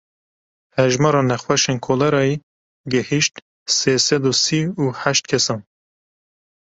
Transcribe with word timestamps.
Hejmara 0.77 1.19
nexweşên 1.31 1.77
kolerayê 1.85 2.35
gihişt 2.91 3.33
sê 3.77 3.93
sed 4.05 4.23
û 4.31 4.33
sî 4.43 4.59
û 4.81 4.85
heşt 5.01 5.23
kesan. 5.31 5.61